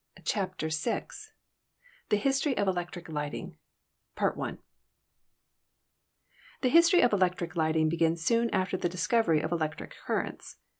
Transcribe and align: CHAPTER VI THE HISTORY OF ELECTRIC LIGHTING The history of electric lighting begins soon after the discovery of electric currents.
CHAPTER 0.25 0.69
VI 0.69 1.09
THE 2.09 2.17
HISTORY 2.17 2.57
OF 2.57 2.67
ELECTRIC 2.67 3.07
LIGHTING 3.07 3.57
The 4.17 4.59
history 6.69 7.01
of 7.01 7.13
electric 7.13 7.55
lighting 7.55 7.87
begins 7.87 8.23
soon 8.25 8.49
after 8.49 8.77
the 8.77 8.89
discovery 8.89 9.41
of 9.41 9.51
electric 9.51 9.91
currents. 10.07 10.57